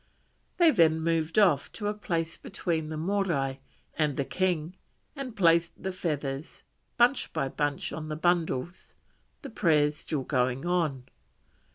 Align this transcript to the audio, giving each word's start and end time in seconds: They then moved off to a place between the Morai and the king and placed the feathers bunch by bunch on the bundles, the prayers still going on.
They 0.57 0.71
then 0.71 0.99
moved 1.01 1.37
off 1.37 1.71
to 1.73 1.85
a 1.87 1.93
place 1.93 2.35
between 2.35 2.89
the 2.89 2.97
Morai 2.97 3.59
and 3.95 4.17
the 4.17 4.25
king 4.25 4.75
and 5.15 5.35
placed 5.35 5.73
the 5.83 5.91
feathers 5.91 6.63
bunch 6.97 7.31
by 7.33 7.49
bunch 7.49 7.93
on 7.93 8.09
the 8.09 8.15
bundles, 8.15 8.95
the 9.43 9.51
prayers 9.51 9.97
still 9.97 10.23
going 10.23 10.65
on. 10.65 11.03